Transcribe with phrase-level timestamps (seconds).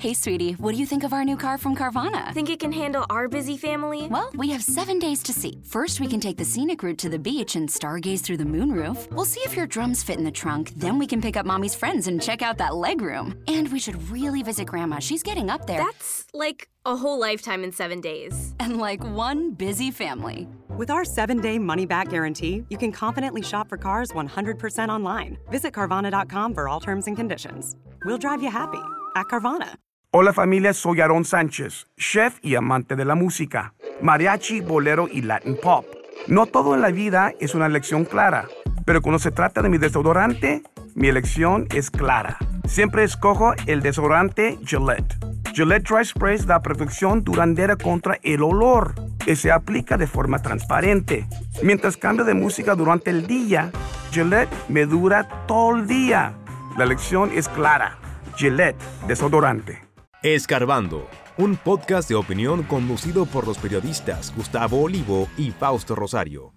[0.00, 2.32] Hey, sweetie, what do you think of our new car from Carvana?
[2.32, 4.06] Think it can handle our busy family?
[4.06, 5.60] Well, we have seven days to see.
[5.64, 9.10] First, we can take the scenic route to the beach and stargaze through the moonroof.
[9.10, 10.72] We'll see if your drums fit in the trunk.
[10.76, 13.36] Then we can pick up mommy's friends and check out that legroom.
[13.48, 15.00] And we should really visit grandma.
[15.00, 15.78] She's getting up there.
[15.78, 18.54] That's like a whole lifetime in seven days.
[18.60, 20.46] And like one busy family.
[20.76, 25.38] With our seven day money back guarantee, you can confidently shop for cars 100% online.
[25.50, 27.74] Visit Carvana.com for all terms and conditions.
[28.04, 28.82] We'll drive you happy
[29.16, 29.74] at Carvana.
[30.10, 35.58] Hola familia, soy Aaron Sánchez, chef y amante de la música, mariachi, bolero y Latin
[35.62, 35.84] pop.
[36.26, 38.48] No todo en la vida es una elección clara,
[38.86, 40.62] pero cuando se trata de mi desodorante,
[40.94, 42.38] mi elección es clara.
[42.66, 45.14] Siempre escojo el desodorante Gillette.
[45.52, 51.26] Gillette Dry Spray da protección duradera contra el olor que se aplica de forma transparente.
[51.62, 53.70] Mientras cambio de música durante el día,
[54.10, 56.32] Gillette me dura todo el día.
[56.78, 57.98] La elección es clara.
[58.36, 59.87] Gillette Desodorante.
[60.24, 66.52] Escarbando, un podcast de opinión conducido por los periodistas Gustavo Olivo y Fausto Rosario.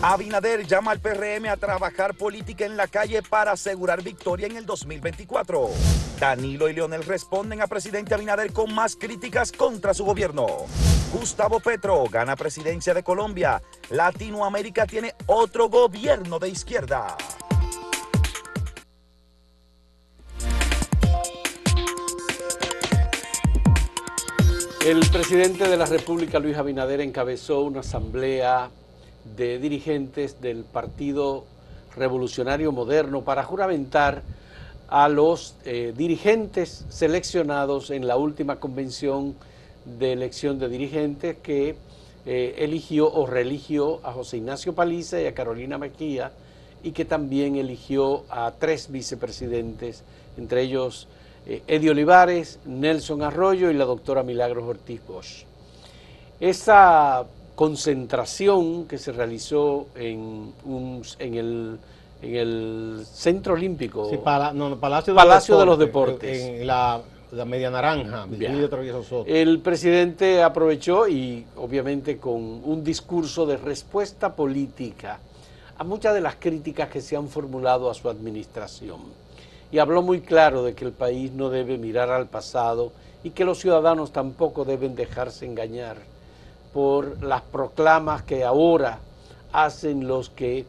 [0.00, 4.64] Abinader llama al PRM a trabajar política en la calle para asegurar victoria en el
[4.64, 5.68] 2024.
[6.18, 10.46] Danilo y Leonel responden a presidente Abinader con más críticas contra su gobierno.
[11.12, 13.60] Gustavo Petro gana presidencia de Colombia.
[13.90, 17.18] Latinoamérica tiene otro gobierno de izquierda.
[24.88, 28.70] El presidente de la República, Luis Abinader, encabezó una asamblea
[29.36, 31.44] de dirigentes del Partido
[31.94, 34.22] Revolucionario Moderno para juramentar
[34.88, 39.34] a los eh, dirigentes seleccionados en la última convención
[39.84, 41.76] de elección de dirigentes que
[42.24, 46.32] eh, eligió o reeligió a José Ignacio Paliza y a Carolina Mejía
[46.82, 50.02] y que también eligió a tres vicepresidentes,
[50.38, 51.08] entre ellos
[51.48, 55.44] eh, Eddie Olivares, Nelson Arroyo y la doctora Milagros Ortiz Bosch.
[56.38, 57.24] Esa
[57.54, 61.78] concentración que se realizó en, un, en, el,
[62.22, 64.08] en el Centro Olímpico.
[64.10, 66.40] Sí, para, no, Palacio, de, Palacio los de los Deportes.
[66.40, 67.00] En la,
[67.32, 68.26] la Media Naranja,
[69.02, 69.24] Soto.
[69.26, 75.18] El presidente aprovechó y obviamente con un discurso de respuesta política
[75.78, 79.27] a muchas de las críticas que se han formulado a su administración.
[79.70, 82.92] Y habló muy claro de que el país no debe mirar al pasado
[83.22, 85.96] y que los ciudadanos tampoco deben dejarse engañar
[86.72, 89.00] por las proclamas que ahora
[89.52, 90.64] hacen los que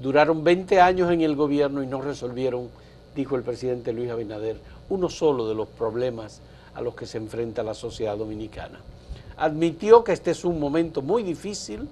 [0.00, 2.68] duraron 20 años en el gobierno y no resolvieron,
[3.14, 4.58] dijo el presidente Luis Abinader,
[4.88, 6.40] uno solo de los problemas
[6.74, 8.80] a los que se enfrenta la sociedad dominicana.
[9.36, 11.88] Admitió que este es un momento muy difícil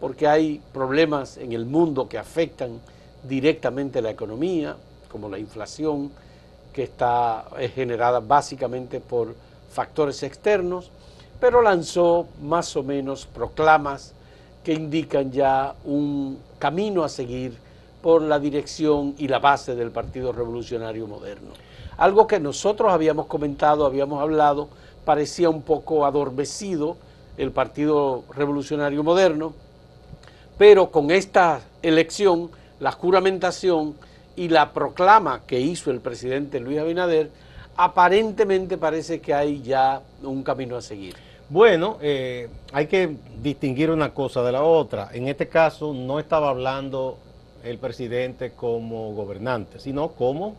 [0.00, 2.80] porque hay problemas en el mundo que afectan
[3.22, 4.76] directamente la economía,
[5.12, 6.10] como la inflación,
[6.72, 9.34] que está generada básicamente por
[9.70, 10.90] factores externos,
[11.38, 14.14] pero lanzó más o menos proclamas
[14.64, 17.58] que indican ya un camino a seguir
[18.00, 21.50] por la dirección y la base del Partido Revolucionario Moderno.
[21.98, 24.68] Algo que nosotros habíamos comentado, habíamos hablado,
[25.04, 26.96] parecía un poco adormecido
[27.36, 29.52] el Partido Revolucionario Moderno,
[30.58, 33.94] pero con esta elección, la juramentación
[34.36, 37.30] y la proclama que hizo el presidente Luis Abinader,
[37.76, 41.14] aparentemente parece que hay ya un camino a seguir.
[41.48, 45.10] Bueno, eh, hay que distinguir una cosa de la otra.
[45.12, 47.18] En este caso no estaba hablando
[47.62, 50.56] el presidente como gobernante, sino como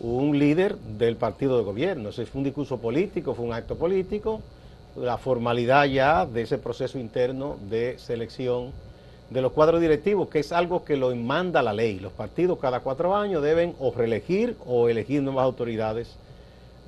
[0.00, 2.08] un líder del partido de gobierno.
[2.08, 4.40] Ese fue un discurso político, fue un acto político,
[4.96, 8.72] la formalidad ya de ese proceso interno de selección
[9.30, 11.98] de los cuadros directivos, que es algo que lo manda la ley.
[11.98, 16.16] Los partidos cada cuatro años deben o reelegir o elegir nuevas autoridades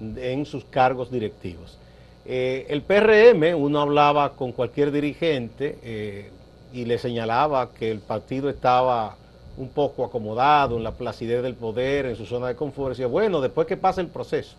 [0.00, 1.78] en sus cargos directivos.
[2.24, 6.30] Eh, el PRM, uno hablaba con cualquier dirigente eh,
[6.72, 9.16] y le señalaba que el partido estaba
[9.56, 12.90] un poco acomodado en la placidez del poder, en su zona de confort.
[12.90, 14.56] Decía, bueno, después que pase el proceso.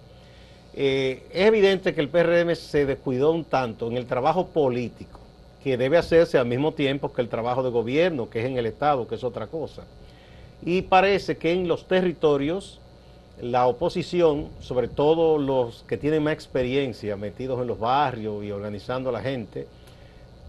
[0.73, 5.18] Eh, es evidente que el PRM se descuidó un tanto en el trabajo político,
[5.63, 8.65] que debe hacerse al mismo tiempo que el trabajo de gobierno, que es en el
[8.65, 9.83] Estado, que es otra cosa.
[10.63, 12.79] Y parece que en los territorios
[13.41, 19.09] la oposición, sobre todo los que tienen más experiencia metidos en los barrios y organizando
[19.09, 19.67] a la gente,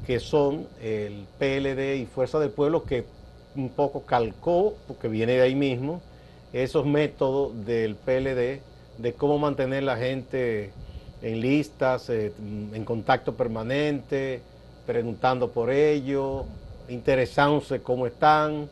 [0.07, 3.05] que son el PLD y Fuerza del Pueblo, que
[3.55, 6.01] un poco calcó, porque viene de ahí mismo,
[6.53, 8.61] esos métodos del PLD
[8.99, 10.73] de cómo mantener la gente
[11.23, 14.43] en listas, eh, en contacto permanente,
[14.91, 16.45] preguntando por ellos,
[16.89, 18.69] interesándose cómo están,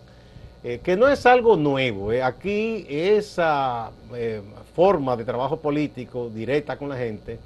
[0.64, 2.12] eh, que no es algo nuevo.
[2.12, 2.24] eh.
[2.24, 4.42] Aquí esa eh,
[4.74, 7.38] forma de trabajo político directa con la gente,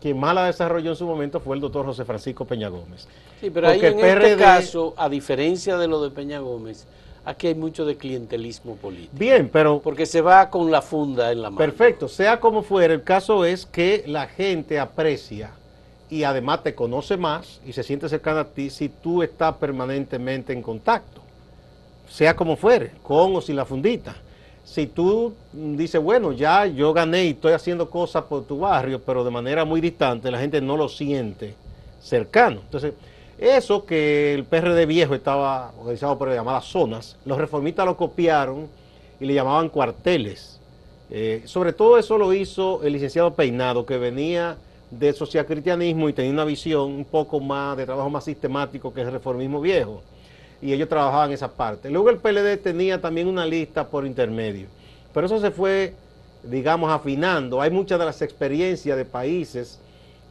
[0.00, 3.08] quien más la desarrolló en su momento fue el doctor José Francisco Peña Gómez.
[3.40, 6.86] Sí, pero ahí en PRD este caso, a diferencia de lo de Peña Gómez,
[7.24, 9.16] aquí hay mucho de clientelismo político.
[9.18, 11.58] Bien, pero Porque se va con la funda en la mano.
[11.58, 15.50] Perfecto, sea como fuera, el caso es que la gente aprecia
[16.12, 20.52] y además te conoce más y se siente cercana a ti si tú estás permanentemente
[20.52, 21.22] en contacto,
[22.06, 24.14] sea como fuere, con o sin la fundita.
[24.62, 29.24] Si tú dices, bueno, ya yo gané y estoy haciendo cosas por tu barrio, pero
[29.24, 31.54] de manera muy distante, la gente no lo siente
[32.02, 32.60] cercano.
[32.60, 32.92] Entonces,
[33.38, 38.68] eso que el PRD viejo estaba organizado por llamadas zonas, los reformistas lo copiaron
[39.18, 40.60] y le llamaban cuarteles.
[41.08, 44.58] Eh, sobre todo eso lo hizo el licenciado Peinado, que venía
[44.92, 49.10] del socialcristianismo y tenía una visión un poco más de trabajo más sistemático que el
[49.10, 50.02] reformismo viejo.
[50.60, 51.90] Y ellos trabajaban esa parte.
[51.90, 54.66] Luego el PLD tenía también una lista por intermedio.
[55.12, 55.94] Pero eso se fue,
[56.44, 57.60] digamos, afinando.
[57.60, 59.80] Hay muchas de las experiencias de países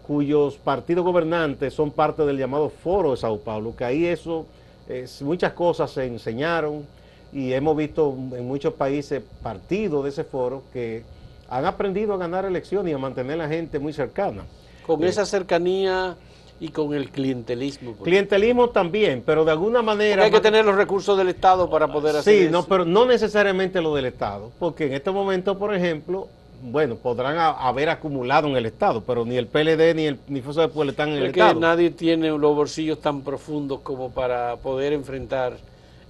[0.07, 4.45] cuyos partidos gobernantes son parte del llamado Foro de Sao Paulo, que ahí eso,
[4.87, 6.85] es- muchas cosas se enseñaron
[7.33, 11.03] y hemos visto en muchos países partidos de ese foro que
[11.51, 14.43] han aprendido a ganar elecciones y a mantener a la gente muy cercana.
[14.87, 16.15] Con esa cercanía
[16.61, 17.93] y con el clientelismo.
[17.97, 20.23] Clientelismo también, pero de alguna Porque manera...
[20.23, 22.51] hay que tener los recursos del Estado para poder hacer Sí, eso.
[22.51, 26.29] no, pero no necesariamente lo del Estado, porque en este momento, por ejemplo,
[26.63, 30.41] bueno, podrán a- haber acumulado en el Estado, pero ni el PLD ni el ni
[30.41, 31.59] Fuerza del Pueblo están en el Es que Estado.
[31.59, 35.57] nadie tiene los bolsillos tan profundos como para poder enfrentar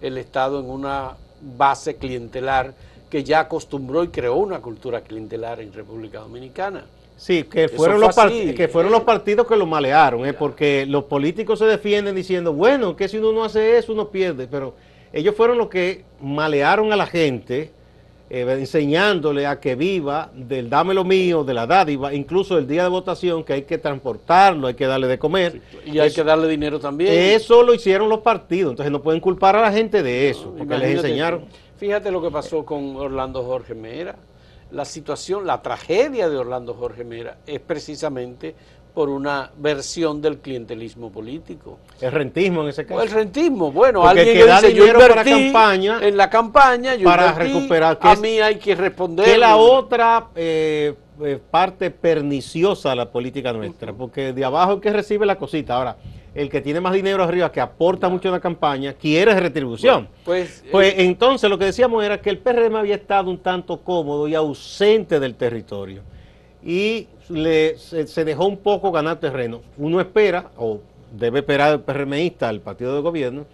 [0.02, 1.14] el Estado en una
[1.58, 2.74] base clientelar
[3.12, 6.86] que ya acostumbró y creó una cultura clientelar en República Dominicana.
[7.18, 8.96] Sí, que fueron, fue los, así, que fueron eh.
[8.96, 13.18] los partidos que lo malearon, eh, porque los políticos se defienden diciendo, bueno, que si
[13.18, 14.74] uno no hace eso, uno pierde, pero
[15.14, 17.70] ellos fueron los que malearon a la gente,
[18.30, 22.84] eh, enseñándole a que viva del dame lo mío, de la dádiva, incluso el día
[22.84, 25.62] de votación, que hay que transportarlo, hay que darle de comer.
[25.86, 27.12] Y hay Eso- que darle dinero también.
[27.14, 30.78] Eso lo hicieron los partidos, entonces no pueden culpar a la gente de eso, porque
[30.78, 31.46] les enseñaron.
[31.82, 34.14] Fíjate lo que pasó con Orlando Jorge Mera.
[34.70, 38.54] La situación, la tragedia de Orlando Jorge Mera es precisamente
[38.94, 41.80] por una versión del clientelismo político.
[42.00, 43.02] El rentismo en ese caso.
[43.02, 46.94] el rentismo, bueno, Porque alguien que dice, yo dinero para invertí campaña, en la campaña,
[46.94, 49.26] yo para invertí, recuperar, que a es- mí hay que responder.
[49.26, 50.94] que es la otra eh,
[51.24, 55.78] eh, parte perniciosa de la política nuestra, porque de abajo el que recibe la cosita.
[55.78, 55.98] Ahora,
[56.34, 60.08] el que tiene más dinero arriba, que aporta mucho a la campaña, quiere retribución.
[60.24, 63.82] Pues, Pues eh, entonces lo que decíamos era que el PRM había estado un tanto
[63.82, 66.04] cómodo y ausente del territorio.
[66.64, 69.62] Y le, se, se dejó un poco ganar terreno.
[69.78, 70.80] Uno espera, o
[71.12, 73.46] debe esperar el PRMista, el partido de gobierno,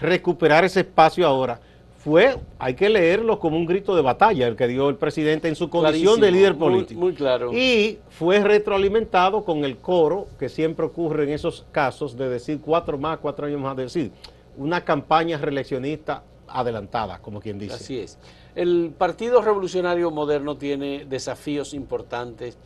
[0.00, 1.60] recuperar ese espacio ahora.
[2.02, 5.54] Fue, hay que leerlo como un grito de batalla el que dio el presidente en
[5.54, 6.98] su condición de líder político.
[6.98, 7.52] Muy, claro.
[7.52, 12.96] Y fue retroalimentado con el coro que siempre ocurre en esos casos de decir cuatro
[12.96, 14.12] más, cuatro años más, de decir
[14.56, 17.74] una campaña reeleccionista adelantada, como quien dice.
[17.74, 18.18] Así es.
[18.54, 22.56] El Partido Revolucionario Moderno tiene desafíos importantes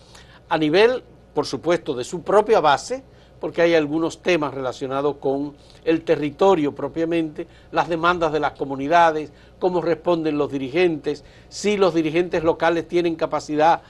[0.49, 1.03] a nivel,
[1.35, 3.03] por supuesto, de su propia base,
[3.41, 5.55] porque hay algunos temas relacionados con
[5.85, 12.43] el territorio propiamente, las demandas de las comunidades, cómo responden los dirigentes, si los dirigentes
[12.43, 13.83] locales tienen capacidad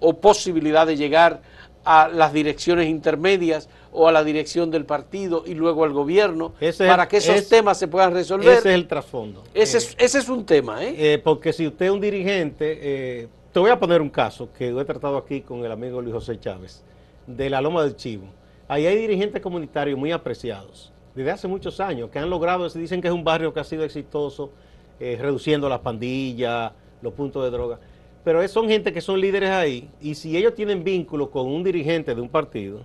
[0.00, 1.40] o posibilidad de llegar
[1.84, 6.84] a las direcciones intermedias o a la dirección del partido y luego al gobierno Ese
[6.84, 8.58] es- para que esos es- temas se puedan resolver.
[8.58, 9.42] Ese es el trasfondo.
[9.54, 10.94] Ese, Eh, es, ese es un tema, ¿eh?
[11.14, 14.68] eh, porque si usted es un dirigente, eh, te voy a poner un caso que
[14.68, 16.82] he tratado aquí con el amigo Luis José Chávez,
[17.26, 18.24] de la Loma del Chivo.
[18.68, 23.00] Ahí hay dirigentes comunitarios muy apreciados, desde hace muchos años, que han logrado, se dicen
[23.00, 24.52] que es un barrio que ha sido exitoso,
[25.00, 27.80] eh, reduciendo las pandillas, los puntos de droga.
[28.22, 32.14] Pero son gente que son líderes ahí, y si ellos tienen vínculo con un dirigente
[32.14, 32.82] de un partido,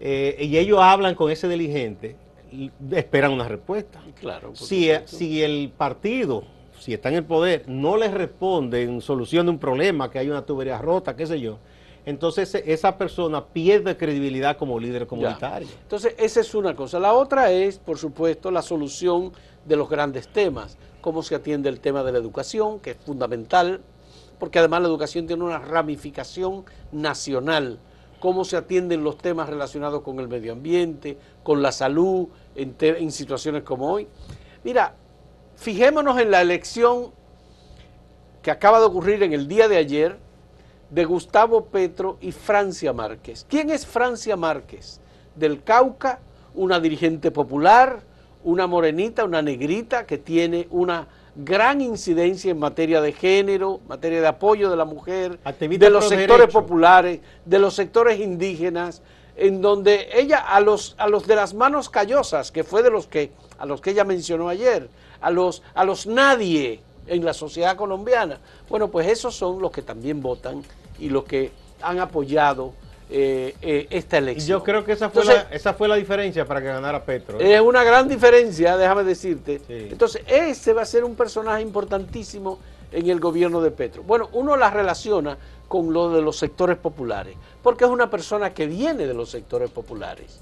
[0.00, 2.16] eh, y ellos hablan con ese dirigente,
[2.90, 4.00] esperan una respuesta.
[4.18, 4.54] Claro.
[4.54, 6.44] Si, eh, si el partido,
[6.78, 10.30] si está en el poder, no les responde en solución de un problema, que hay
[10.30, 11.58] una tubería rota, qué sé yo,
[12.04, 15.08] entonces e- esa persona pierde credibilidad como líder Ya.
[15.08, 15.68] comunitario.
[15.82, 16.98] Entonces, esa es una cosa.
[16.98, 19.32] La otra es, por supuesto, la solución
[19.64, 20.76] de los grandes temas.
[21.00, 23.80] Cómo se atiende el tema de la educación, que es fundamental,
[24.38, 27.78] porque además la educación tiene una ramificación nacional.
[28.20, 33.10] Cómo se atienden los temas relacionados con el medio ambiente, con la salud, en, en
[33.12, 34.06] situaciones como hoy.
[34.64, 34.94] Mira,
[35.56, 37.10] fijémonos en la elección
[38.42, 40.18] que acaba de ocurrir en el día de ayer
[40.92, 43.46] de Gustavo Petro y Francia Márquez.
[43.48, 45.00] ¿Quién es Francia Márquez?
[45.34, 46.20] Del Cauca,
[46.54, 48.00] una dirigente popular,
[48.44, 54.26] una morenita, una negrita que tiene una gran incidencia en materia de género, materia de
[54.26, 56.60] apoyo de la mujer, Activista de los sectores derecho.
[56.60, 59.00] populares, de los sectores indígenas,
[59.34, 63.06] en donde ella a los a los de las manos callosas, que fue de los
[63.06, 64.90] que a los que ella mencionó ayer,
[65.22, 68.40] a los a los nadie en la sociedad colombiana.
[68.68, 70.62] Bueno, pues esos son los que también votan
[71.02, 71.50] y los que
[71.82, 72.72] han apoyado
[73.10, 74.60] eh, eh, esta Y elección.
[74.60, 77.40] yo creo que esa fue, Entonces, la, esa fue la diferencia para que ganara Petro.
[77.40, 77.56] ¿eh?
[77.56, 79.58] es una gran diferencia, déjame decirte.
[79.66, 79.88] Sí.
[79.90, 82.58] Entonces, ese va a ser un personaje importantísimo
[82.92, 84.02] en el gobierno de Petro.
[84.04, 88.66] Bueno, uno la relaciona con lo de los sectores populares, porque es una persona que
[88.66, 90.40] viene de los sectores populares.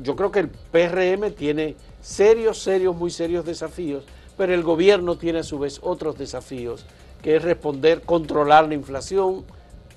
[0.00, 4.04] Yo creo que el PRM tiene serios, serios, muy serios desafíos,
[4.36, 6.86] pero el gobierno tiene a su vez otros desafíos,
[7.22, 9.44] que es responder, controlar la inflación,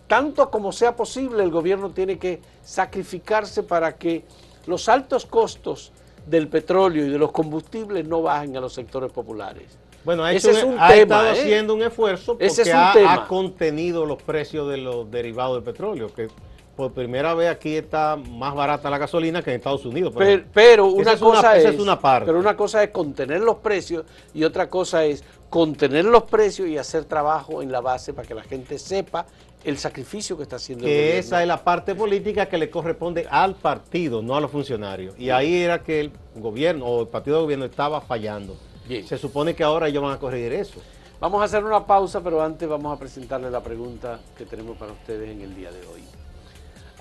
[0.07, 4.25] tanto como sea posible, el gobierno tiene que sacrificarse para que
[4.67, 5.91] los altos costos
[6.27, 9.77] del petróleo y de los combustibles no bajen a los sectores populares.
[10.05, 11.31] Bueno, ha, Ese hecho es un- un ha tema, estado ¿eh?
[11.31, 13.13] haciendo un esfuerzo porque Ese es un ha, tema.
[13.13, 16.27] ha contenido los precios de los derivados del petróleo, que
[16.75, 20.13] por primera vez aquí está más barata la gasolina que en Estados Unidos.
[20.53, 22.25] Pero, una es una- cosa esa es, es una parte.
[22.25, 26.77] pero una cosa es contener los precios y otra cosa es contener los precios y
[26.77, 29.25] hacer trabajo en la base para que la gente sepa
[29.63, 31.19] el sacrificio que está haciendo el que gobierno.
[31.19, 35.13] esa es la parte política que le corresponde al partido, no a los funcionarios.
[35.17, 38.57] Y ahí era que el gobierno o el partido de gobierno estaba fallando.
[38.87, 39.07] Bien.
[39.07, 40.81] Se supone que ahora ellos van a corregir eso.
[41.21, 44.91] Vamos a hacer una pausa, pero antes vamos a presentarle la pregunta que tenemos para
[44.91, 46.01] ustedes en el día de hoy.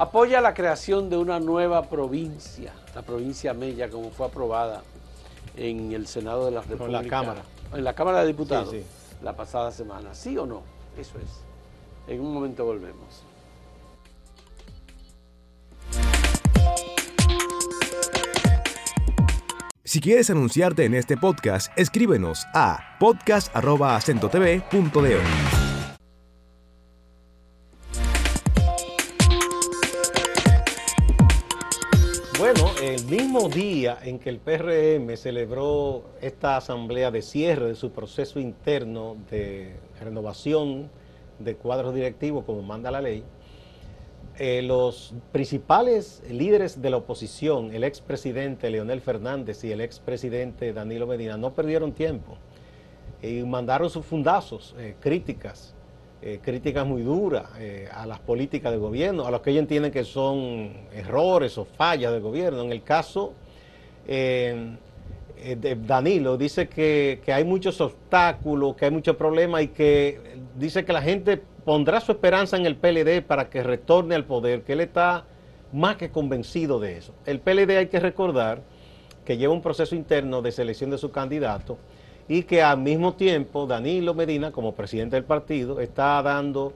[0.02, 4.82] Apoya la creación de una nueva provincia, la provincia Mella, como fue aprobada
[5.56, 7.02] en el Senado de la República.
[7.02, 7.42] la Cámara.
[7.72, 8.86] En la Cámara de Diputados Sí, sí.
[9.22, 10.12] la pasada semana.
[10.12, 10.62] ¿Sí o no?
[10.98, 12.10] Eso es.
[12.12, 13.22] En un momento volvemos.
[19.84, 25.61] Si quieres anunciarte en este podcast, escríbenos a podcast.acentotv.de.
[32.82, 38.40] el mismo día en que el PRM celebró esta asamblea de cierre de su proceso
[38.40, 40.90] interno de renovación
[41.38, 43.22] de cuadros directivos, como manda la ley,
[44.36, 51.06] eh, los principales líderes de la oposición, el expresidente Leonel Fernández y el expresidente Danilo
[51.06, 52.36] Medina, no perdieron tiempo
[53.22, 55.76] y mandaron sus fundazos, eh, críticas,
[56.24, 59.90] eh, críticas muy duras eh, a las políticas del gobierno, a los que ellos entienden
[59.90, 62.62] que son errores o fallas del gobierno.
[62.62, 63.32] En el caso
[64.06, 64.76] eh,
[65.36, 70.20] de Danilo, dice que, que hay muchos obstáculos, que hay muchos problemas y que
[70.56, 74.62] dice que la gente pondrá su esperanza en el PLD para que retorne al poder,
[74.62, 75.24] que él está
[75.72, 77.14] más que convencido de eso.
[77.26, 78.62] El PLD hay que recordar
[79.24, 81.78] que lleva un proceso interno de selección de su candidato
[82.32, 86.72] y que al mismo tiempo Danilo Medina, como presidente del partido, está dando,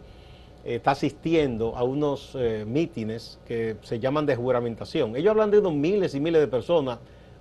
[0.63, 5.17] está asistiendo a unos eh, mítines que se llaman de juramentación.
[5.17, 6.99] Ellos hablan de miles y miles de personas.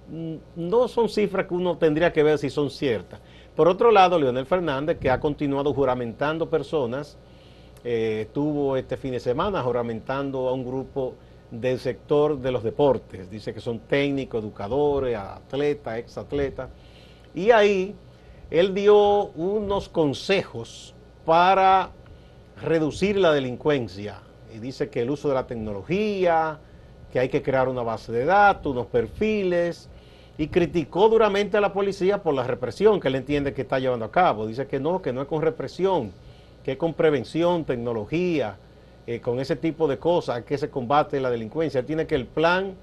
[0.09, 3.19] Mm, No son cifras que uno tendría que ver si son ciertas.
[3.53, 7.17] Por otro lado, Leonel Fernández, que ha continuado juramentando personas,
[7.83, 11.15] eh, estuvo este fin de semana juramentando a un grupo
[11.51, 13.29] del sector de los deportes.
[13.29, 16.69] Dice que son técnicos, educadores, atletas, exatletas.
[17.33, 17.93] Y ahí
[18.51, 20.93] él dio unos consejos
[21.25, 21.91] para
[22.61, 24.21] reducir la delincuencia.
[24.53, 26.59] Y dice que el uso de la tecnología,
[27.11, 29.89] que hay que crear una base de datos, unos perfiles,
[30.37, 34.05] y criticó duramente a la policía por la represión que él entiende que está llevando
[34.05, 34.45] a cabo.
[34.45, 36.11] Dice que no, que no es con represión,
[36.63, 38.57] que es con prevención, tecnología,
[39.07, 41.79] eh, con ese tipo de cosas que se combate la delincuencia.
[41.79, 42.75] Él tiene que el plan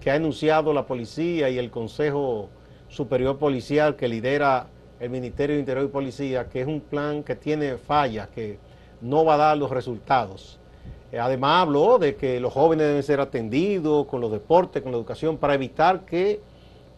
[0.00, 2.48] que ha anunciado la policía y el Consejo
[2.88, 4.68] Superior Policial que lidera
[5.00, 8.58] el Ministerio de Interior y Policía, que es un plan que tiene fallas, que
[9.00, 10.58] no va a dar los resultados.
[11.12, 14.98] Eh, Además habló de que los jóvenes deben ser atendidos con los deportes, con la
[14.98, 16.40] educación, para evitar que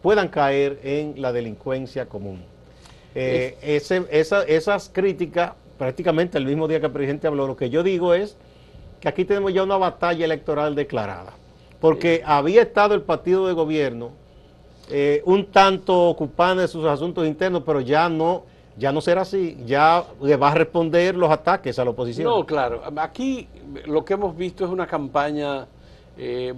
[0.01, 2.41] puedan caer en la delincuencia común.
[3.15, 7.69] Eh, ese- esa- esas críticas, prácticamente el mismo día que el presidente habló, lo que
[7.69, 8.37] yo digo es
[8.99, 11.33] que aquí tenemos ya una batalla electoral declarada,
[11.79, 14.11] porque había estado el partido de gobierno
[14.89, 18.43] eh, un tanto ocupado de sus asuntos internos, pero ya no,
[18.77, 22.25] ya no será así, ya le va a responder los ataques a la oposición.
[22.25, 22.81] No, claro.
[22.97, 23.47] Aquí
[23.85, 25.67] lo que hemos visto es una campaña
[26.17, 26.53] eh,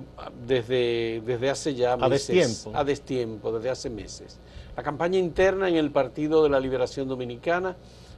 [0.48, 2.27] desde, desde hace ya A meses.
[2.27, 2.77] destiempo.
[2.77, 4.39] A destiempo, desde hace meses.
[4.77, 7.75] La campaña interna en el Partido de la Liberación Dominicana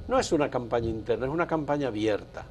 [0.08, 2.46] no es una campaña interna, es una campaña abierta.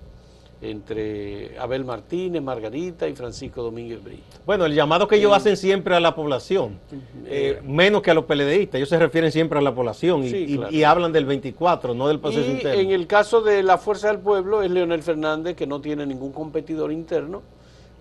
[0.63, 4.23] Entre Abel Martínez, Margarita y Francisco Domínguez Brito.
[4.45, 6.79] Bueno, el llamado que ellos hacen siempre a la población,
[7.27, 10.37] eh, menos que a los peledeístas, ellos se refieren siempre a la población y, Sí,
[10.49, 10.73] y- claro.
[10.75, 12.81] y hablan del 24, no del proceso Y interno.
[12.81, 16.33] en el caso de la Fuerza del Pueblo es Leonel Fernández, que no tiene ningún
[16.33, 17.43] competidor interno,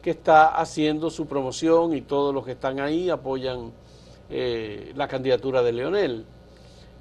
[0.02, 3.72] que está haciendo su promoción y todos los que están ahí apoyan
[4.30, 6.26] eh, la candidatura de Leonel.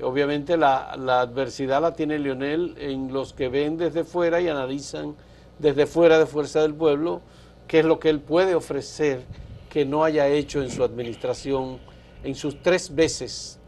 [0.03, 5.15] Obviamente la, la adversidad la tiene Leonel en los que ven desde fuera y analizan
[5.59, 7.21] desde fuera de Fuerza del Pueblo
[7.67, 9.23] qué es lo que él puede ofrecer
[9.71, 11.79] que no haya hecho en su administración
[12.25, 13.61] en sus tres veces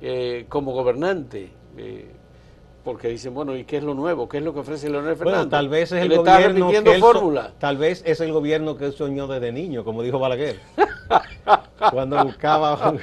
[0.00, 1.50] eh, como gobernante.
[1.76, 2.12] eh,
[2.84, 4.30] porque dicen, bueno, ¿y qué es lo nuevo?
[4.30, 5.40] ¿Qué es lo que ofrece Leonel Fernández?
[5.40, 7.52] Bueno, tal vez es el está gobierno repitiendo que él fórmula.
[7.58, 10.58] tal vez es el gobierno que él soñó desde niño, como dijo Balaguer.
[11.90, 12.94] Cuando buscaba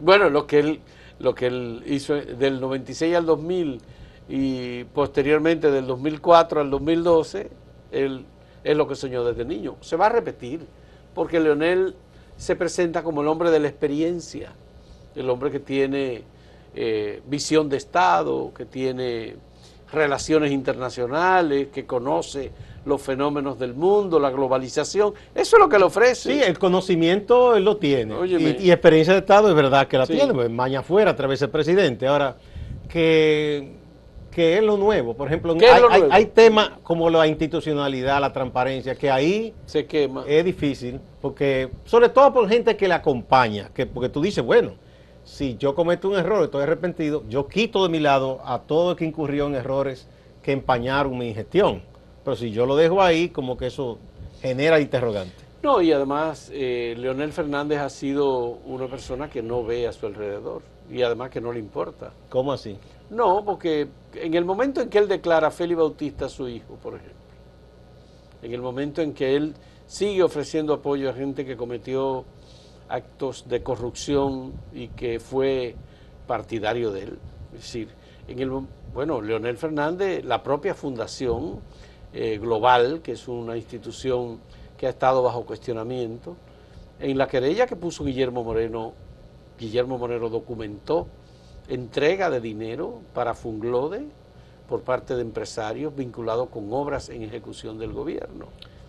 [0.00, 0.80] Bueno, lo que él,
[1.18, 3.80] lo que él hizo del 96 al 2000
[4.28, 7.50] y posteriormente del 2004 al 2012,
[7.92, 8.24] él
[8.64, 9.76] es lo que soñó desde niño.
[9.80, 10.60] Se va a repetir,
[11.14, 11.94] porque Leonel
[12.36, 14.52] se presenta como el hombre de la experiencia,
[15.14, 16.22] el hombre que tiene
[16.74, 19.36] eh, visión de Estado, que tiene
[19.92, 22.50] relaciones internacionales, que conoce
[22.84, 25.14] los fenómenos del mundo, la globalización.
[25.34, 26.32] Eso es lo que le ofrece.
[26.34, 28.12] Sí, el conocimiento él lo tiene.
[28.14, 28.56] Óyeme.
[28.60, 30.14] Y, y experiencia de Estado es verdad que la Sí.
[30.14, 32.06] tiene, pues, maña afuera a través del presidente.
[32.08, 32.36] Ahora,
[32.88, 33.72] que,
[34.36, 35.14] que es lo nuevo.
[35.14, 35.56] Por ejemplo,
[36.10, 40.24] hay temas como la institucionalidad, la transparencia, que ahí Se quema.
[40.28, 44.72] es difícil, porque sobre todo por gente que le acompaña, que porque tú dices, bueno,
[45.24, 48.98] si yo cometo un error, estoy arrepentido, yo quito de mi lado a todo el
[48.98, 50.06] que incurrió en errores
[50.42, 51.80] que empañaron mi gestión.
[52.22, 53.96] Pero si yo lo dejo ahí, como que eso
[54.42, 55.32] genera interrogante.
[55.62, 60.04] No, y además eh, Leonel Fernández ha sido una persona que no ve a su
[60.04, 62.12] alrededor y además que no le importa.
[62.28, 62.76] ¿Cómo así?
[63.10, 66.94] No, porque en el momento en que él declara a Félix Bautista su hijo, por
[66.94, 67.14] ejemplo,
[68.42, 69.54] en el momento en que él
[69.86, 72.24] sigue ofreciendo apoyo a gente que cometió
[72.88, 75.76] actos de corrupción y que fue
[76.26, 77.18] partidario de él,
[77.54, 77.88] es decir,
[78.26, 78.50] en el
[78.92, 81.60] bueno, Leonel Fernández, la propia fundación
[82.12, 84.40] eh, global, que es una institución
[84.76, 86.36] que ha estado bajo cuestionamiento,
[86.98, 88.94] en la querella que puso Guillermo Moreno,
[89.58, 91.06] Guillermo Moreno documentó
[91.68, 94.04] entrega de dinero para Funglode
[94.68, 98.46] por parte de empresarios vinculados con obras en ejecución del gobierno.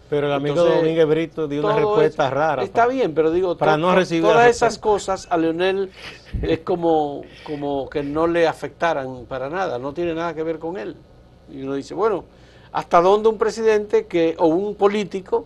[0.10, 2.63] Pero el amigo Entonces, Domínguez Brito dio una respuesta es- rara.
[2.63, 5.92] Está bien, pero digo, para no recibir todas esas cosas a Leonel
[6.42, 10.78] es como, como que no le afectaran para nada, no tiene nada que ver con
[10.78, 10.96] él.
[11.52, 12.24] Y uno dice, bueno,
[12.72, 15.46] ¿hasta dónde un presidente que o un político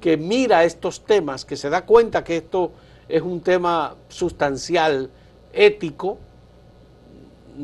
[0.00, 2.72] que mira estos temas, que se da cuenta que esto
[3.08, 5.10] es un tema sustancial,
[5.52, 6.18] ético,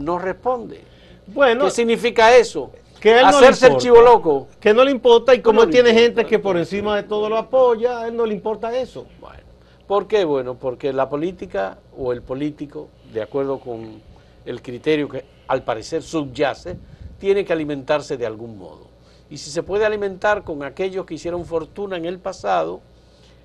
[0.04, 0.80] no responde?
[1.26, 2.70] Bueno, ¿Qué significa eso?
[3.00, 3.82] que a él no Hacerse el importa.
[3.84, 4.48] chivo loco.
[4.58, 6.60] que no le importa y como No él tiene importa, gente que por no.
[6.60, 9.06] encima de todo lo apoya, a él no le importa eso.
[9.20, 9.42] Bueno,
[9.86, 10.24] ¿por qué?
[10.24, 14.00] Bueno, porque la política o el político, de acuerdo con
[14.46, 16.76] el criterio que al parecer subyace,
[17.18, 18.86] tiene que alimentarse de algún modo.
[19.28, 22.80] Y si se puede alimentar con aquellos que hicieron fortuna en el pasado,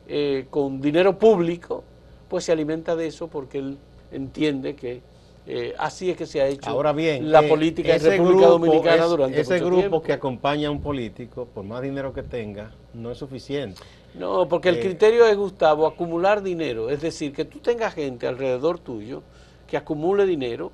[0.07, 1.83] eh, con dinero público,
[2.29, 3.77] pues se alimenta de eso porque él
[4.11, 5.01] entiende que
[5.47, 8.47] eh, así es que se ha hecho Ahora bien, la eh, política en República grupo
[8.51, 10.01] Dominicana es- durante ese mucho grupo tiempo.
[10.03, 13.81] que acompaña a un político, por más dinero que tenga, no es suficiente.
[14.13, 16.89] No, porque el Eh, criterio es, Gustavo, acumular dinero.
[16.89, 19.23] Es decir, que tú tengas gente alrededor tuyo
[19.67, 20.71] que acumule dinero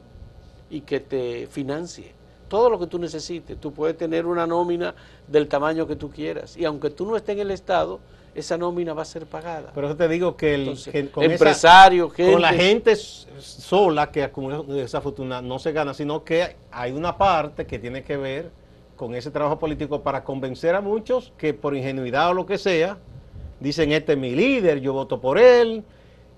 [0.69, 2.13] y que te financie.
[2.49, 3.57] Todo lo que tú necesites.
[3.59, 4.95] Tú puedes tener una nómina
[5.27, 6.57] del tamaño que tú quieras.
[6.57, 7.99] Y aunque tú no estés en el Estado,
[8.37, 9.71] esa nómina va a ser pagada.
[9.73, 12.31] Por eso te digo que, el, Entonces, que con esa- empresarios, gente...
[12.31, 17.17] con la gente sola que acumula esa fortuna no se gana, sino que hay una
[17.17, 18.51] parte que tiene que ver
[18.95, 22.97] con ese trabajo político para convencer a muchos que por ingenuidad o lo que sea,
[23.59, 25.83] dicen este es mi líder, yo voto por él,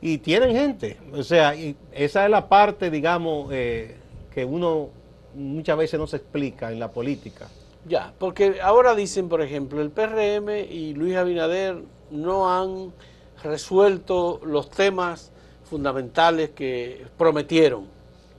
[0.02, 0.98] y tienen gente.
[1.14, 3.98] O sea, y esa es la parte, digamos, eh,
[4.34, 4.90] que uno
[5.36, 7.48] muchas veces no se explica en la política.
[7.86, 12.94] Ya, porque ahora dicen, por ejemplo, el PRM y Luis Abinader no han
[13.44, 15.32] resuelto los temas
[15.64, 17.88] fundamentales que prometieron,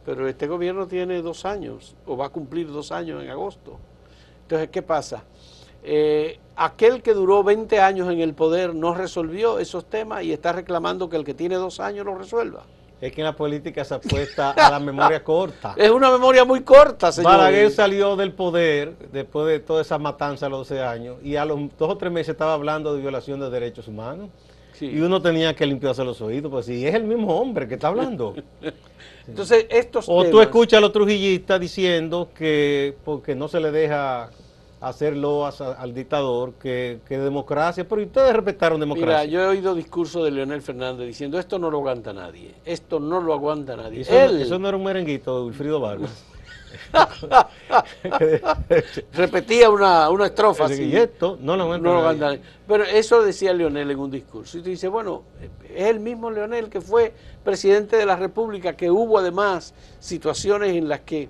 [0.05, 3.79] pero este gobierno tiene dos años, o va a cumplir dos años en agosto.
[4.43, 5.25] Entonces, ¿qué pasa?
[5.83, 10.53] Eh, aquel que duró 20 años en el poder no resolvió esos temas y está
[10.53, 12.65] reclamando que el que tiene dos años lo resuelva.
[13.01, 15.75] Es que en la política se apuesta a la memoria corta.
[15.77, 17.33] Es una memoria muy corta, señor.
[17.33, 21.45] Balaguer salió del poder después de toda esa matanza a los 12 años y a
[21.45, 24.29] los dos o tres meses estaba hablando de violación de derechos humanos.
[24.73, 24.87] Sí.
[24.87, 27.89] Y uno tenía que limpiarse los oídos, pues si es el mismo hombre que está
[27.89, 28.35] hablando.
[29.27, 34.31] Entonces, estos o tú escuchas a los trujillistas diciendo que porque no se le deja
[34.81, 39.25] hacer loas a- al dictador, que, que democracia, pero ustedes respetaron Mira, democracia.
[39.31, 43.21] yo he oído discursos de Leonel Fernández diciendo esto no lo aguanta nadie, esto no
[43.21, 44.01] lo aguanta nadie.
[44.03, 46.25] eso, Él eso no era un merenguito de Wilfrido Vargas.
[49.13, 52.09] repetía una, una estrofa Así y esto no lo aguanta no lo nadie.
[52.09, 52.41] aguanta nadie.
[52.67, 54.59] Pero eso decía Leonel en un discurso.
[54.59, 55.23] Y tú dices, bueno,
[55.75, 57.13] es el mismo Leonel que fue
[57.45, 61.29] presidente de la República, que hubo además situaciones en las que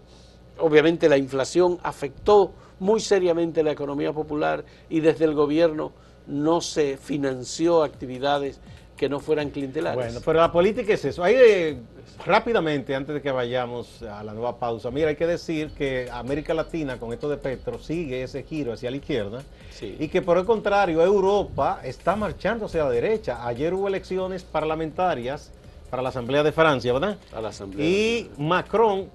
[0.58, 5.92] obviamente la inflación afectó muy seriamente la economía popular y desde el gobierno
[6.26, 8.60] no se financió actividades
[8.96, 9.96] que no fueran clientelares.
[9.96, 11.24] Bueno, pero la política es eso.
[11.24, 11.78] Hay eh,
[12.26, 16.52] rápidamente, antes de que vayamos a la nueva pausa, mira, hay que decir que América
[16.52, 19.42] Latina, con esto de Petro, sigue ese giro hacia la izquierda.
[19.70, 19.96] Sí.
[19.98, 23.46] Y que por el contrario, Europa está marchando hacia la derecha.
[23.46, 25.50] Ayer hubo elecciones parlamentarias
[25.88, 27.16] para la Asamblea de Francia, ¿verdad?
[27.32, 27.86] a la Asamblea.
[27.86, 29.08] Y Macron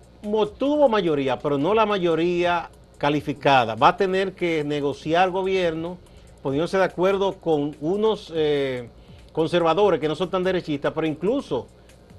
[0.58, 3.76] tuvo mayoría, pero no la mayoría calificada.
[3.76, 5.98] Va a tener que negociar gobierno,
[6.42, 8.90] poniéndose de acuerdo con unos eh,
[9.32, 11.68] conservadores que no son tan derechistas, pero incluso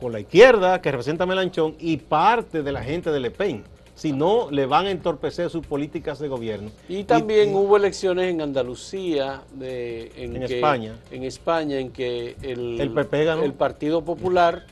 [0.00, 3.64] con la izquierda que representa a Melanchón y parte de la gente de Le Pen.
[3.94, 6.70] Si no, le van a entorpecer sus políticas de gobierno.
[6.86, 10.96] Y también y- hubo elecciones en Andalucía, de- en, En que- España.
[11.10, 13.42] en España, en que el, El PP ganó.
[13.42, 14.66] el Partido Popular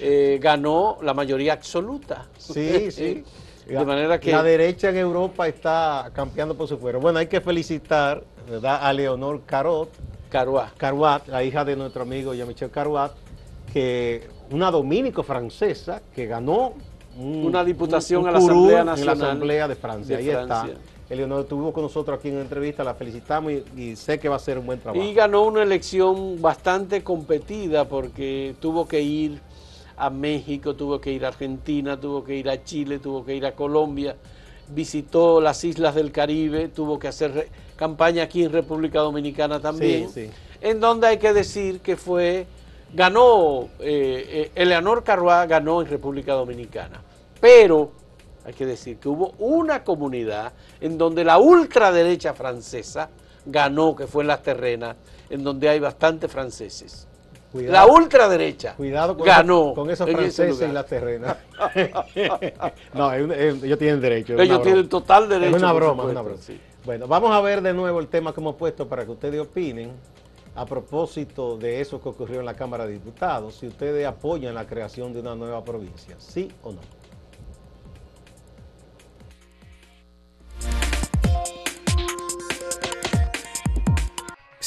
[0.00, 2.26] eh, ganó la mayoría absoluta.
[2.38, 3.22] Sí, sí.
[3.66, 6.98] De manera que La derecha en Europa está campeando por su fuera.
[6.98, 8.80] Bueno, hay que felicitar ¿verdad?
[8.82, 9.88] a Leonor Carot,
[10.28, 10.72] Caruá.
[10.76, 13.12] Caruat, la hija de nuestro amigo Jean-Michel Caruat,
[13.72, 16.72] que una dominico-francesa que ganó
[17.18, 20.16] un- Una diputación un- a la Asamblea en la Nacional Asamblea de Francia.
[20.16, 20.72] de Ahí Francia.
[20.74, 21.14] está.
[21.14, 24.36] Eleonor estuvo con nosotros aquí en una entrevista, la felicitamos y, y sé que va
[24.36, 25.04] a ser un buen trabajo.
[25.04, 29.40] Y ganó una elección bastante competida porque tuvo que ir
[30.00, 33.44] a México, tuvo que ir a Argentina, tuvo que ir a Chile, tuvo que ir
[33.44, 34.16] a Colombia,
[34.68, 40.26] visitó las islas del Caribe, tuvo que hacer campaña aquí en República Dominicana también, Sí,
[40.26, 40.30] sí.
[40.62, 42.46] en donde hay que decir que fue,
[42.94, 47.02] ganó, eh, eh, Eleanor Carroá ganó en República Dominicana,
[47.40, 47.92] pero
[48.44, 53.10] hay que decir que hubo una comunidad en donde la ultraderecha francesa
[53.44, 54.96] ganó, que fue en las terrenas,
[55.28, 57.06] en donde hay bastantes franceses.
[57.52, 57.72] Cuidado.
[57.72, 61.36] La ultraderecha Cuidado con, ganó esa- con esos franceses y las terrenas.
[62.94, 64.34] no, ellos tienen derecho.
[64.40, 64.88] Ellos tienen broma.
[64.88, 66.42] total derecho, Es una broma, es una supuesto, broma.
[66.42, 66.60] sí.
[66.84, 69.92] Bueno, vamos a ver de nuevo el tema que hemos puesto para que ustedes opinen
[70.54, 73.54] a propósito de eso que ocurrió en la Cámara de Diputados.
[73.56, 76.78] Si ustedes apoyan la creación de una nueva provincia, ¿sí o no?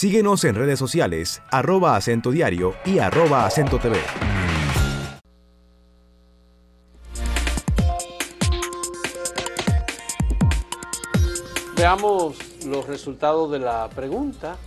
[0.03, 3.97] Síguenos en redes sociales, arroba acento diario y arroba acento TV.
[11.77, 12.35] Veamos
[12.65, 14.57] los resultados de la pregunta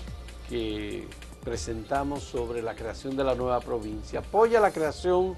[0.49, 1.07] que
[1.45, 4.21] presentamos sobre la creación de la nueva provincia.
[4.21, 5.37] ¿Apoya la creación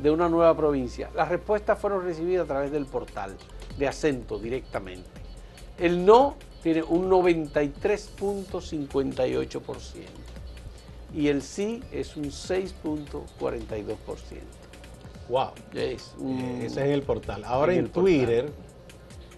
[0.00, 1.10] de una nueva provincia?
[1.16, 3.36] Las respuestas fueron recibidas a través del portal
[3.76, 5.10] de acento directamente.
[5.76, 10.04] El no tiene un 93.58%
[11.14, 13.96] y el sí es un 6.42%.
[15.28, 15.50] Wow.
[15.74, 17.44] Es un- Ese es el portal.
[17.44, 18.12] Ahora en en, el portal.
[18.14, 18.52] Twitter,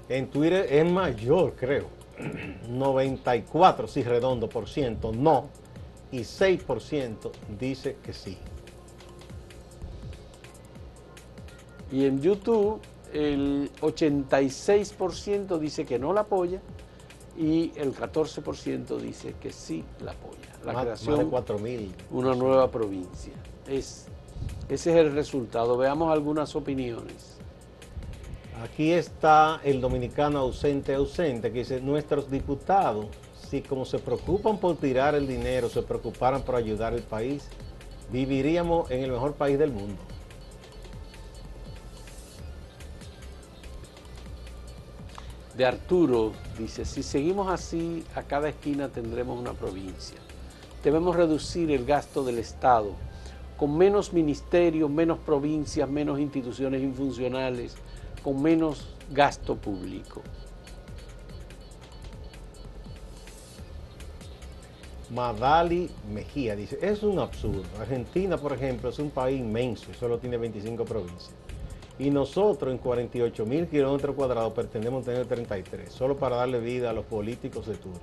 [0.08, 1.86] en Twitter es mayor, creo.
[2.68, 5.48] 94, sí, redondo por ciento, no.
[6.10, 8.36] Y 6% dice que sí.
[11.90, 12.80] Y en YouTube
[13.12, 16.60] el 86% dice que no la apoya
[17.36, 20.38] y el 14% dice que sí la apoya.
[20.64, 21.94] La más, creación más de 4 mil.
[22.10, 23.32] una nueva provincia.
[23.66, 24.06] Es,
[24.68, 25.76] ese es el resultado.
[25.76, 27.38] Veamos algunas opiniones.
[28.62, 33.06] Aquí está el dominicano ausente ausente que dice, nuestros diputados,
[33.50, 37.48] si como se preocupan por tirar el dinero, se preocuparan por ayudar al país,
[38.12, 40.00] viviríamos en el mejor país del mundo.
[45.56, 50.16] De Arturo dice, si seguimos así, a cada esquina tendremos una provincia.
[50.82, 52.92] Debemos reducir el gasto del Estado
[53.58, 57.76] con menos ministerios, menos provincias, menos instituciones infuncionales,
[58.24, 60.22] con menos gasto público.
[65.10, 67.62] Madali Mejía dice, es un absurdo.
[67.78, 71.30] Argentina, por ejemplo, es un país inmenso solo tiene 25 provincias.
[71.98, 76.92] Y nosotros en 48 mil kilómetros cuadrados pretendemos tener 33, solo para darle vida a
[76.92, 78.00] los políticos de turno.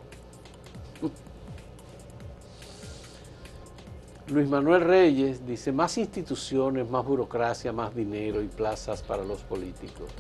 [4.28, 10.12] Luis Manuel Reyes dice, más instituciones, más burocracia, más dinero y plazas para los políticos.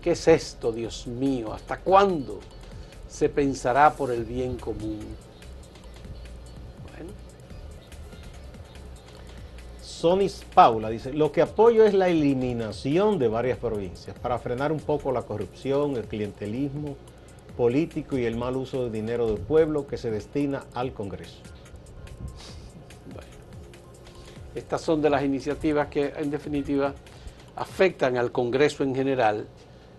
[0.00, 1.52] ¿Qué es esto, Dios mío?
[1.52, 2.38] ¿Hasta cuándo?
[3.10, 5.00] se pensará por el bien común.
[10.00, 14.80] Sonis Paula dice, lo que apoyo es la eliminación de varias provincias para frenar un
[14.80, 16.96] poco la corrupción, el clientelismo
[17.54, 21.36] político y el mal uso de dinero del pueblo que se destina al Congreso.
[23.12, 23.28] Bueno,
[24.54, 26.94] estas son de las iniciativas que en definitiva
[27.56, 29.48] afectan al Congreso en general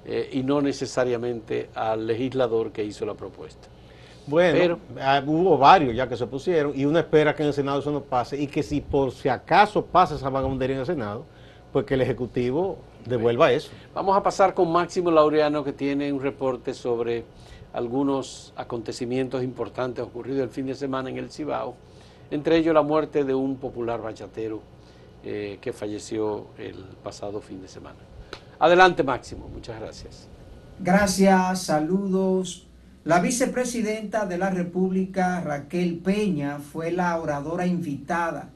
[0.03, 3.67] eh, y no necesariamente al legislador que hizo la propuesta.
[4.27, 7.79] Bueno, ah, hubo varios ya que se pusieron y uno espera que en el Senado
[7.79, 11.25] eso no pase y que si por si acaso pasa esa vagabundería en el Senado,
[11.71, 13.71] pues que el Ejecutivo devuelva eso.
[13.93, 17.25] Vamos a pasar con Máximo Laureano que tiene un reporte sobre
[17.73, 21.75] algunos acontecimientos importantes ocurridos el fin de semana en el Cibao,
[22.29, 24.61] entre ellos la muerte de un popular bachatero
[25.23, 27.99] eh, que falleció el pasado fin de semana.
[28.59, 30.27] Adelante Máximo, muchas gracias.
[30.79, 32.67] Gracias, saludos.
[33.03, 38.51] La vicepresidenta de la República, Raquel Peña, fue la oradora invitada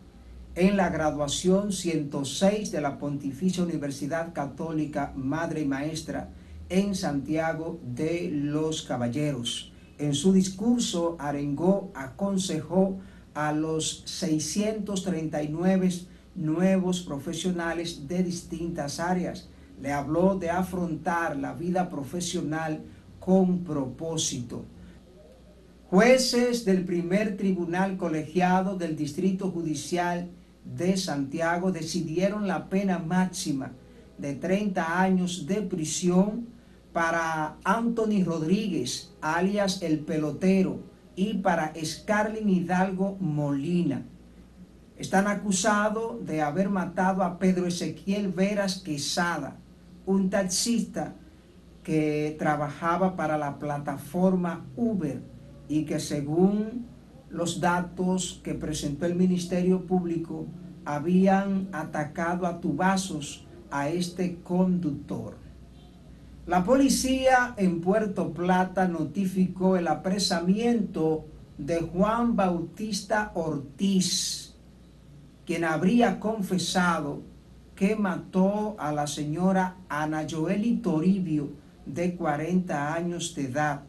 [0.53, 6.29] en la graduación 106 de la Pontificia Universidad Católica Madre y Maestra
[6.69, 9.73] en Santiago de los Caballeros.
[9.97, 12.99] En su discurso, arengó, aconsejó
[13.33, 15.89] a los 639
[16.35, 19.49] nuevos profesionales de distintas áreas.
[19.81, 22.83] Le habló de afrontar la vida profesional
[23.25, 24.65] con propósito.
[25.89, 30.29] Jueces del primer tribunal colegiado del Distrito Judicial
[30.63, 33.71] de Santiago decidieron la pena máxima
[34.19, 36.47] de 30 años de prisión
[36.93, 40.79] para Anthony Rodríguez, alias el pelotero,
[41.15, 44.05] y para Scarlin Hidalgo Molina.
[44.97, 49.57] Están acusados de haber matado a Pedro Ezequiel Veras Quesada,
[50.05, 51.15] un taxista
[51.85, 55.21] que trabajaba para la plataforma Uber
[55.69, 56.87] y que según
[57.29, 60.47] los datos que presentó el Ministerio Público
[60.83, 65.37] habían atacado a tubazos a este conductor.
[66.47, 71.25] La policía en Puerto Plata notificó el apresamiento
[71.59, 74.55] de Juan Bautista Ortiz,
[75.45, 77.21] quien habría confesado
[77.75, 83.83] que mató a la señora Ana Joeli Toribio de 40 años de edad,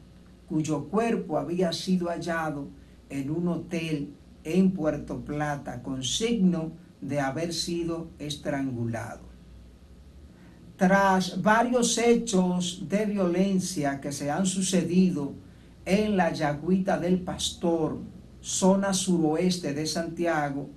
[0.49, 2.69] cuyo cuerpo había sido hallado
[3.09, 9.27] en un hotel en Puerto Plata con signo de haber sido estrangulado.
[10.77, 15.33] Tras varios hechos de violencia que se han sucedido
[15.85, 17.99] en la Yagüita del Pastor,
[18.41, 20.69] zona suroeste de Santiago,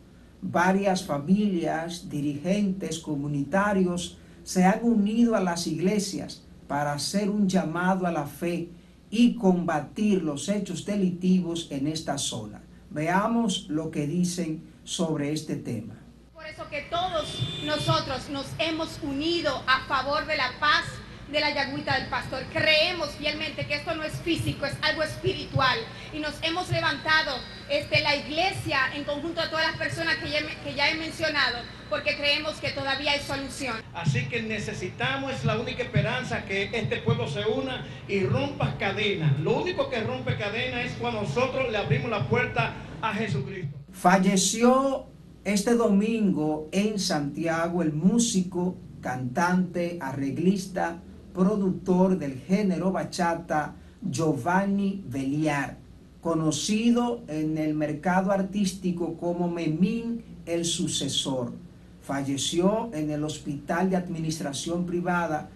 [0.41, 8.11] varias familias, dirigentes comunitarios se han unido a las iglesias para hacer un llamado a
[8.11, 8.69] la fe
[9.09, 12.61] y combatir los hechos delictivos en esta zona.
[12.91, 15.95] Veamos lo que dicen sobre este tema.
[16.31, 20.85] Por eso que todos nosotros nos hemos unido a favor de la paz
[21.31, 22.43] de la Yagüita del Pastor.
[22.51, 25.77] Creemos fielmente que esto no es físico, es algo espiritual.
[26.13, 27.37] Y nos hemos levantado
[27.69, 31.59] este, la iglesia en conjunto a todas las personas que ya, que ya he mencionado,
[31.89, 33.75] porque creemos que todavía hay solución.
[33.93, 39.39] Así que necesitamos, es la única esperanza, que este pueblo se una y rompa cadenas.
[39.39, 43.77] Lo único que rompe cadenas es cuando nosotros le abrimos la puerta a Jesucristo.
[43.91, 45.07] Falleció
[45.43, 51.01] este domingo en Santiago el músico, cantante, arreglista,
[51.39, 55.77] productor del género bachata Giovanni Beliar,
[56.19, 61.53] conocido en el mercado artístico como Memín el sucesor.
[62.01, 65.47] Falleció en el Hospital de Administración Privada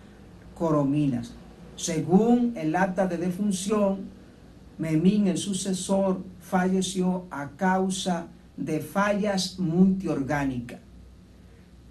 [0.56, 1.34] Corominas.
[1.76, 4.08] Según el acta de defunción,
[4.78, 10.80] Memín el sucesor falleció a causa de fallas multiorgánicas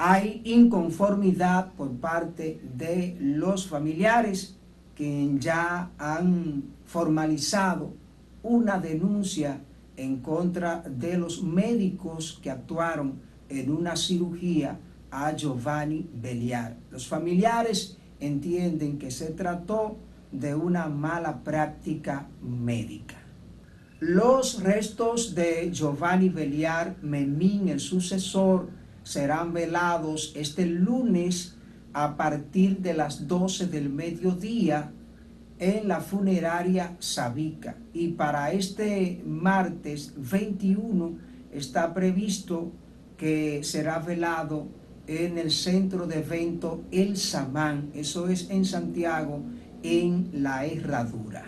[0.05, 4.57] hay inconformidad por parte de los familiares
[4.97, 7.95] que ya han formalizado
[8.43, 9.61] una denuncia
[9.97, 14.77] en contra de los médicos que actuaron en una cirugía
[15.13, 16.77] a Giovanni Beliar.
[16.91, 19.99] Los familiares entienden que se trató
[20.33, 23.19] de una mala práctica médica.
[24.01, 31.57] Los restos de Giovanni Beliar, Memín, el sucesor, serán velados este lunes
[31.93, 34.93] a partir de las 12 del mediodía
[35.59, 37.77] en la funeraria Sabica.
[37.93, 41.13] Y para este martes 21
[41.53, 42.73] está previsto
[43.17, 44.67] que será velado
[45.07, 49.43] en el centro de evento El Samán, eso es en Santiago,
[49.83, 51.45] en la Herradura.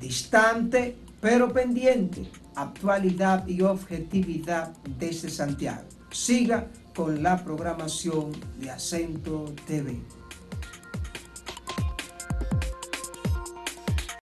[0.00, 5.84] Distante pero pendiente, actualidad y objetividad desde Santiago.
[6.14, 10.00] Siga con la programación de Acento TV.